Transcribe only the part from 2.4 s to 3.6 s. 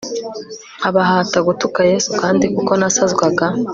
kuko nasazwaga